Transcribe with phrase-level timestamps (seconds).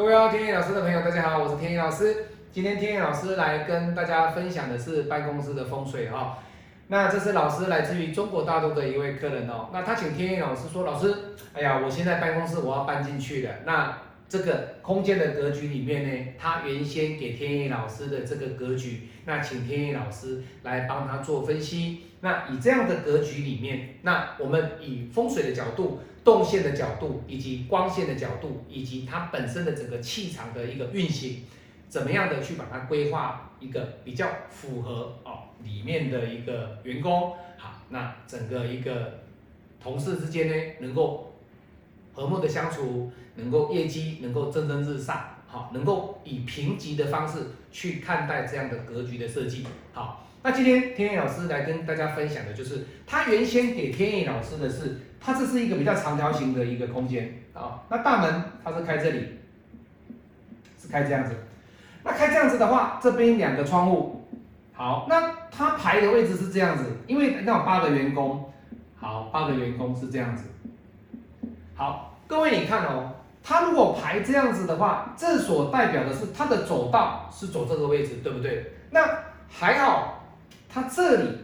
[0.00, 2.28] 各位哦天意老师的朋友，大家好，我是天意老师。
[2.50, 6.38] 今天天意老师来跟大家分享的是办公室的风水哈。
[6.86, 9.68] 那这是老师来自于中国大陆的一位客人哦。
[9.74, 11.14] 那他请天意老师说，老师，
[11.52, 13.52] 哎呀，我现在办公室我要搬进去了。
[13.66, 13.98] 那
[14.30, 22.04] 这个空间的格局里面呢，他原先给天意老师的这个格局，那请天意老师来帮他做分析。
[22.22, 26.00] 那以这样的格局里面，那我们以风水的角度。
[26.22, 31.44] 动线的角度，以及光线的角度，以及它本身的整个气场的一个运行，
[31.88, 39.20] 怎么样的去把它规划一个比较符合哦里面的一个员工好，那整个一个
[39.82, 41.29] 同事之间呢，能够
[42.12, 47.38] 和睦的相处，能够业绩能够蒸蒸日上，好，能够以平级的方式
[47.70, 55.00] 去看待这样的格局的设计，好，那今天天意老师来跟大家分享的就是，他原先给天意老师的是。
[55.22, 59.26] 他这是一个比较长条形的一个空间啊，那大门它是开这里，
[60.80, 61.34] 是开这样子，
[62.02, 64.24] 那开这样子的话，这边两个窗户，
[64.72, 68.50] 好，那它排的位置是这样子，因为那有八个员工，
[68.96, 70.44] 好，八个员工是这样子，
[71.80, 73.10] 好，各位你看哦，
[73.42, 78.74] 它如果排这样子的话，这所代表的是它的走道是走这个位置，对不对？
[78.90, 79.00] 那
[79.48, 80.26] 还好，
[80.68, 81.38] 它这里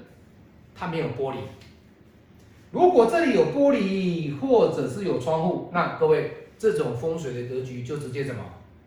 [0.74, 1.36] 它没有玻璃。
[2.70, 8.42] 如果这里有玻璃或者是有窗户，那各位这种风水的格局就直接怎么，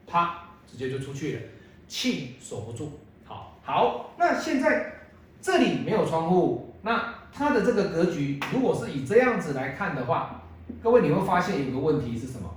[0.06, 1.42] 啪，直接就出去了，
[1.88, 2.92] 气守不住。
[3.26, 4.94] 好，好，那现在
[5.42, 10.44] 这里没有窗户，那它的这个格局如果是以这样子来看的话，
[10.82, 12.50] 各位你会发现有个问题是什么？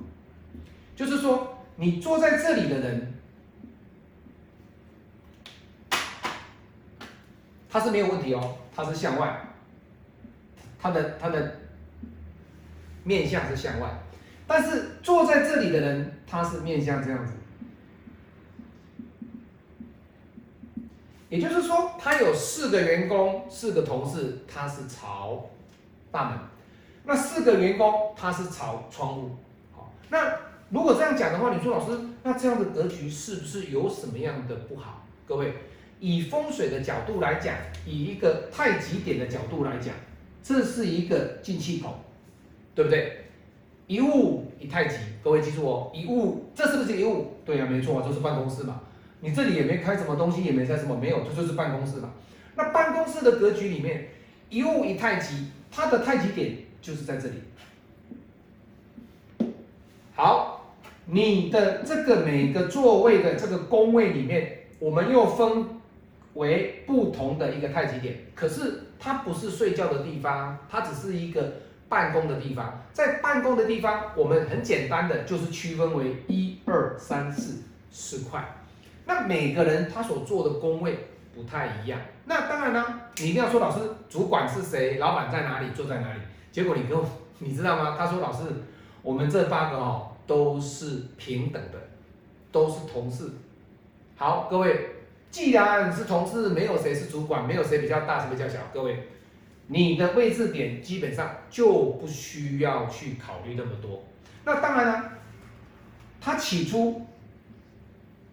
[0.95, 3.15] 就是说你坐在这里的人，
[7.69, 9.49] 他是没有问题哦，他是向外。
[10.79, 11.61] 他的他的
[13.05, 13.89] 面相是向外，
[14.49, 17.33] 但是坐在这里的人他是面向这样子，
[21.29, 25.49] 也就是说他有四个员工四个同事他是朝
[26.11, 26.39] 大门，
[27.05, 29.31] 那四个员工他是朝窗户。
[29.73, 30.35] 好，那
[30.71, 35.05] 如果这样讲的话，你说老师，那这样的格局是不是有什么样的不好？
[35.27, 35.53] 各位，
[36.01, 37.55] 以风水的角度来讲，
[37.87, 39.95] 以一个太极点的角度来讲。
[40.43, 42.01] 这是一个进气口，
[42.75, 43.27] 对不对？
[43.87, 47.35] 一物一太极，各位记住哦，一物，这是不是一物？
[47.45, 48.81] 对呀，没错啊，就是办公室嘛。
[49.21, 52.11] 你这里也没开什么东西，也没在什么，没有，这就是办公室嘛。
[52.57, 54.09] 那办公室的格局里面，
[54.49, 57.37] 一物一太极，它的太极点就是在这里。
[60.15, 60.75] 好，
[61.07, 65.81] 你的这个每个座位的这个宫位里面，我们又分。
[66.35, 71.57] 为不同的一个太极点，可是它不是睡觉的地方，它只是一个
[71.91, 72.81] 办公的地方。
[72.91, 78.43] 在办公的地方，我们很简单的就是区分为一二三四四块。
[79.05, 82.01] 那每个人他所做的工位不太一样。
[82.25, 84.97] 那当然呢，你一定要说老师，主管是谁？
[84.97, 85.67] 老板在哪里？
[85.75, 86.21] 坐在哪里？
[86.53, 87.05] 结果你跟我，
[87.41, 87.97] 你知道吗？
[87.99, 88.45] 他说老师，
[89.03, 91.79] 我们这八个哦都是平等的，
[92.53, 93.29] 都是同事。
[94.15, 94.91] 好，各位。
[95.33, 98.59] 既然是同事，没有谁是主管，没有谁比较大，谁比较小。
[98.71, 99.09] 各位，
[99.69, 104.05] 你的位置点基本上就不需要去考虑那么多。
[104.45, 105.13] 那当然了，
[106.21, 107.07] 他起初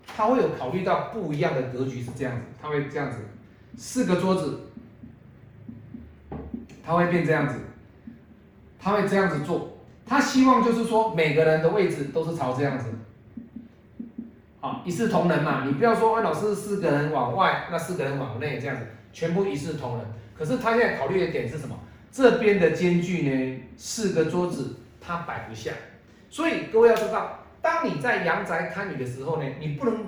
[0.06, 3.20] 他会有考虑到不一样的格局是这样子，他会这样子，
[3.78, 4.60] 四个桌子，
[6.84, 7.56] 他会变这样子，
[8.80, 12.86] 他会这样子做，他希望就是说每个人的位置都是朝这样子。
[14.62, 20.06] 啊，一视同仁嘛，你不要说，哎，老师四个人往外，那四个人往内这样子，全部一视同仁。
[20.38, 21.78] 可是他现在考虑的点是什么？
[22.12, 25.72] 这边的间距呢，四个桌子他摆不下。
[26.30, 30.08] 所以各位要知道，当你在阳宅看雨的时候呢，你不能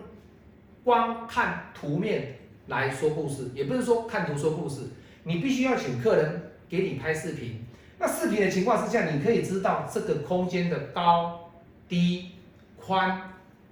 [0.84, 2.36] 光看图面
[2.68, 4.82] 来说故事，也不是说看图说故事，
[5.24, 7.66] 你必须要请客人给你拍视频。
[8.02, 11.52] 那视频的情况之下，你可以知道这个空间的高、
[11.88, 12.32] 低、
[12.76, 13.22] 宽、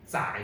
[0.06, 0.36] 窄。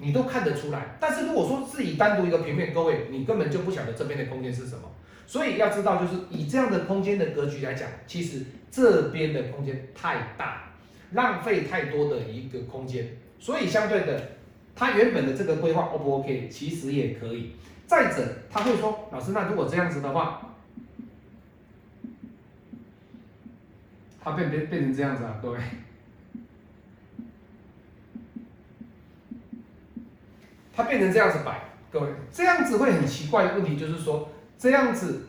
[0.00, 4.82] 你都看得出来，但是如果说自己单独一个平面，各位你根本就不晓得这边的空间是什么，
[5.26, 10.70] 所以要知道就是以这样的空间的格局来讲，其实这边的空间太大，
[11.14, 13.08] 浪费太多的一个空间，
[13.40, 14.22] 所以相对的，
[14.76, 16.48] 它原本的这个规划 O 不 OK？
[16.48, 17.56] 其实也可以。
[17.88, 20.54] 再者，他会说，老师，那如果这样子的话，
[24.30, 25.58] 它变变变成这样子啊，各位。
[30.74, 31.60] 它变成这样子摆，
[31.90, 35.26] 各位，这样子会很奇怪的问题就是说，这样子，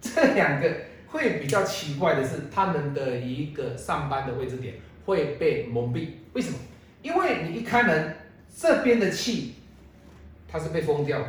[0.00, 0.74] 这两个
[1.08, 6.08] 会比较奇怪的是，他们的一个上班的位置点会被蒙蔽。
[6.32, 6.56] 为什么？
[7.02, 8.16] 因为你一开门，
[8.56, 9.56] 这边的气
[10.48, 11.26] 它是被封掉的，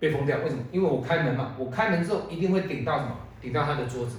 [0.00, 0.38] 被封掉。
[0.38, 0.62] 为什么？
[0.72, 3.18] 因为我开门嘛，我开门之后一定会顶到什么？
[3.44, 4.16] 顶到他的桌子。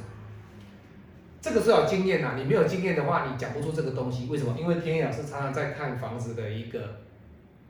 [1.41, 4.27] 这个是要经验呐，你没有经验的话，你讲不出这个东西。
[4.27, 4.55] 为什么？
[4.59, 7.01] 因为天野老师常常在看房子的一个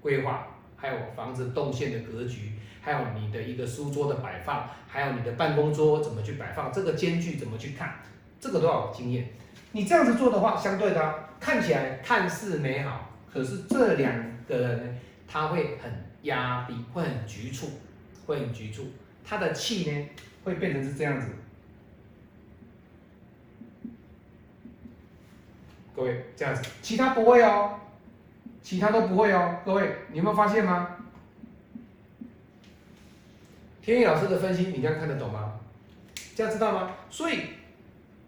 [0.02, 7.96] 规划，还有房子动线的格局，还有你的一个书桌的摆放，还有你的办公桌怎么去摆放，这个间距怎么去看，
[8.40, 9.30] 这个都要有经验。
[9.72, 14.13] 你这样子做的话，相对的看起来看似美好，可是这两
[14.48, 14.98] 个人，
[15.28, 15.92] 他会很
[16.22, 17.68] 压力，会很局促，
[18.25, 18.84] 会很局促，
[19.27, 20.10] 他的气呢
[20.44, 21.27] 会变成是这样子。
[25.95, 27.80] 各位这样子，其他不会哦，
[28.62, 29.60] 其他都不会哦。
[29.66, 30.98] 各位，你有没有发现吗？
[33.81, 35.60] 天意老师的分析，你这样看得懂吗？
[36.36, 36.92] 这样知道吗？
[37.10, 37.44] 所以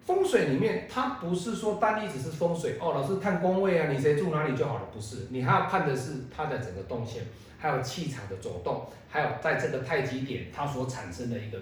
[0.08, 7.24] 风水里面，它不是说单一只是风水哦，老师看宫位啊，你谁住哪里就好了，不是，你还要看的是它的整个动线，
[7.60, 11.60] 还有气场的走动，还有在这个太极点它所产生的一个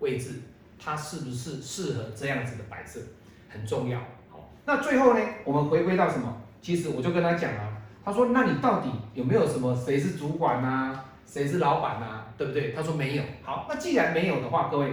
[0.00, 0.40] 位置，
[0.76, 2.98] 它是不是适合这样子的摆设，
[3.48, 4.00] 很重要。
[4.28, 6.42] 好那最后呢，我们回归到什么？
[6.60, 10.98] 其实我就跟他讲啊，他说：“那你到底有没有什么谁是主管呐？
[11.26, 12.24] 谁是老板呐？
[12.36, 13.22] 对不对？”他说没有。
[13.42, 14.90] 好，那既然没有的话，各位，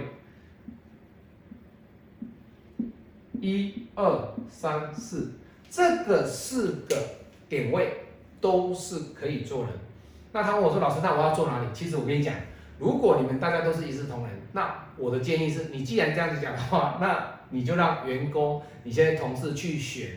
[3.42, 5.32] 一二三四，
[5.68, 6.96] 这个四个
[7.48, 7.92] 点位
[8.40, 9.72] 都是可以做人。
[10.30, 12.32] 那他问我说：“老师，那我要做哪里？”其实我跟你讲，
[12.78, 20.08] 如果你们大家都是一视同仁，那我的建议是你既然这样子讲的话，那你就让员工，你现在同事去选，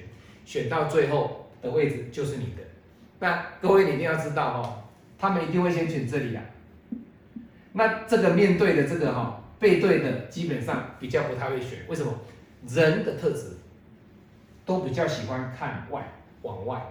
[0.46, 2.62] 选到最后的位置就是你的。
[3.18, 4.84] 那各位你一定要知道哦，
[5.18, 6.40] 他们一定会先选这里的。
[7.74, 11.80] 那这个面对的这个哈，背对的基本上比较不太会选。
[11.88, 12.14] 为什么？
[12.68, 13.58] 人的特质
[14.66, 16.08] 都比较喜欢看外，
[16.42, 16.82] 往外。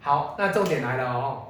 [0.00, 1.48] 好，那重点来了哦。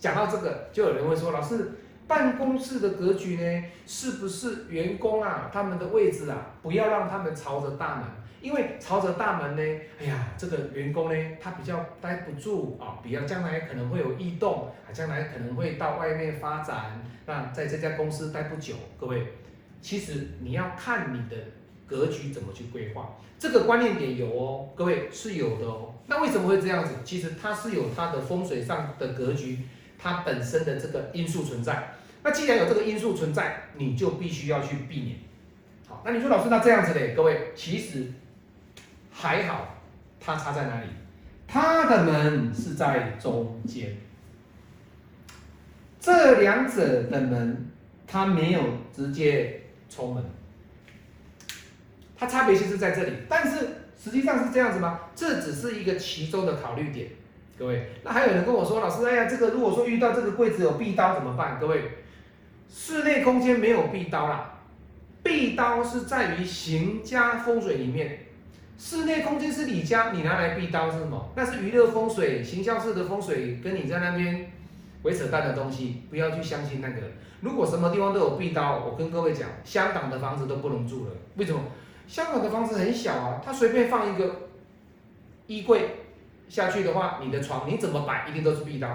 [0.00, 1.72] 讲到这个，就有人会说，老师。
[2.08, 8.04] 办公室的格局呢，是不是员工啊，他们的位置啊，不要让他们朝着大门，
[8.40, 18.74] 因为朝着大门呢，哎呀，这个员工呢，他比较待不住啊，比较将来可能会有异动啊，将来可能会到外面发展，那在这家公司待不久。
[19.00, 19.26] 各位，
[19.80, 21.36] 其实你要看你的
[21.86, 25.94] 格局怎么去规划，这个观念点有哦，各位是有的哦。
[26.06, 26.92] 那为什么会这样子？
[27.04, 29.60] 其实它是有它的风水上的格局。
[29.98, 35.16] 它本身的这个因素存在，那既然有这个因素存在，你就必须要去避免。
[35.88, 37.14] 好，那你说老师，那这样子嘞？
[37.16, 38.12] 各位，其实
[39.10, 39.78] 还好，
[40.20, 40.88] 它差在哪里？
[41.48, 43.96] 它的门是在中间，
[45.98, 47.70] 这两者的门
[48.06, 48.60] 它没有
[48.94, 50.22] 直接冲门，
[52.18, 53.12] 它差别性是在这里。
[53.28, 53.68] 但是
[54.02, 55.00] 实际上是这样子吗？
[55.14, 57.08] 这只是一个其中的考虑点。
[57.58, 61.58] 各位，那还有人跟我说，老师，哎呀，这个如果说遇到这个柜子有壁刀怎么办？
[61.58, 61.90] 各位，
[62.68, 64.58] 室内空间没有壁刀啦，
[65.22, 68.26] 壁刀是在于行家风水里面，
[68.76, 71.32] 室内空间是你家，你拿来壁刀是什么？
[71.34, 74.52] 那是娱乐风水、行销式的风水，跟你在那边
[75.00, 77.00] 鬼扯淡的东西，不要去相信那个。
[77.40, 81.12] 如果什么地方都有壁刀，我跟各位讲，香港的房子都不能住了。
[81.36, 81.60] 为什么？
[82.06, 84.48] 香港的房子很小啊，它随便放一个
[85.46, 85.90] 衣柜。
[86.48, 88.88] 下去的话，你的床你怎么摆，一定都是壁刀。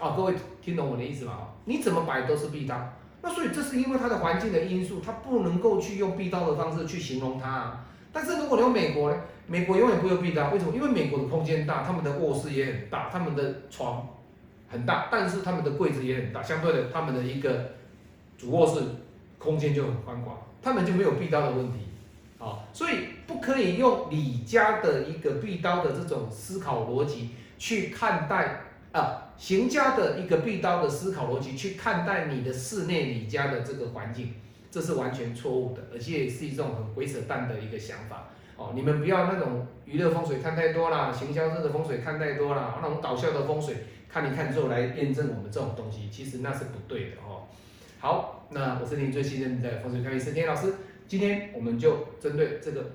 [0.00, 1.48] 哦，各位听懂我的意思吗？
[1.66, 2.94] 你怎么摆都是壁刀。
[3.20, 7.84] 那所以这是因为它的环境的因素，它不能够去用壁刀的方式去形容它。
[8.10, 9.20] 但是如果你用美国呢？
[9.46, 10.74] 美国永远不会有壁刀，为什么？
[10.74, 14.06] 因为美国的空间大，他们的卧室也很大，他们的床
[14.68, 17.72] 很大，但是他们的柜子也很大，相对的，他们的一个
[18.36, 18.80] 主卧室
[19.38, 21.78] 空间就很宽广，他们就没有壁刀的问题。
[22.38, 28.60] 啊，所以不可以用李家的一个壁刀的这种思考逻辑去看待
[28.92, 34.34] 啊，邢家的一个壁刀的思考逻辑去看待你的室内李家的这个环境，
[34.70, 38.28] 这是完全错误的，而且是一种很鬼扯淡的一个想法。
[38.56, 43.74] 哦，你们不要那种娱乐风水看太多啦，行销式的风水看太多啦，那种搞笑的风水
[44.08, 47.46] 看一看之后来验证我们这种东西，其实那是不对的哦。
[48.00, 50.72] 好，那我是您最信任的风水教育师天老师。
[51.06, 52.92] 今天我们就针对这个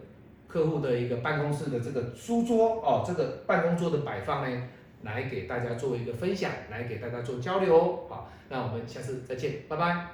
[0.47, 4.63] 客户的一个办公室的这个书桌哦，这个办公桌的摆放呢，
[5.01, 7.99] 来给大家做一个分享，来给大家做交流哦。
[8.09, 10.07] 好，那我们下次再见，拜拜。